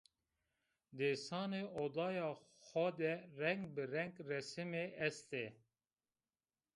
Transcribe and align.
Dêsanê 0.97 1.63
odaya 1.83 2.29
xo 2.67 2.85
de 2.99 3.11
reng 3.41 3.61
bi 3.73 3.83
reng 3.93 4.13
resimî 4.31 4.85
est 5.07 5.31
ê 5.43 5.45